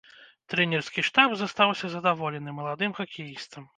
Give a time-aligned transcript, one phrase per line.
[0.53, 3.63] Трэнерскі штаб застаўся задаволены маладым хакеістам.